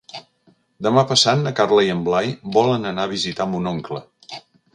Demà 0.87 1.03
passat 1.11 1.43
na 1.43 1.53
Carla 1.59 1.83
i 1.89 1.91
en 1.97 2.01
Blai 2.07 2.33
volen 2.57 2.89
anar 2.93 3.07
a 3.09 3.13
visitar 3.13 3.49
mon 3.53 3.71
oncle. 3.75 4.03